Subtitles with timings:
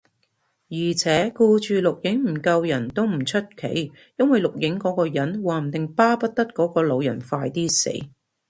[0.71, 7.91] 而且，顧住錄影唔救人，都唔出奇，因為錄影嗰個人話唔定巴不得嗰個老人快啲死